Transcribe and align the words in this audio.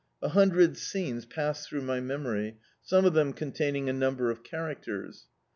A 0.23 0.29
hundred 0.29 0.77
scenes 0.77 1.27
passed 1.27 1.69
through 1.69 1.83
my 1.83 1.99
memory, 1.99 2.57
some 2.81 3.05
of 3.05 3.13
them 3.13 3.33
containing 3.33 3.87
a 3.87 3.93
number 3.93 4.31
of 4.31 4.41
characters. 4.43 5.27